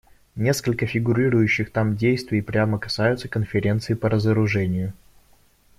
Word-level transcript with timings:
Несколько 0.35 0.87
фигурирующих 0.87 1.71
там 1.71 1.95
действий 1.95 2.41
прямо 2.41 2.79
касаются 2.79 3.27
Конференции 3.27 3.93
по 3.93 4.09
разоружению. 4.09 4.93